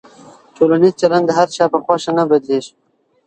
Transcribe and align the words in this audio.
ټولنیز 0.55 0.93
چلند 1.01 1.25
د 1.27 1.31
هر 1.37 1.47
چا 1.55 1.65
په 1.73 1.77
خوښه 1.83 2.11
نه 2.17 2.23
بدلېږي. 2.29 2.73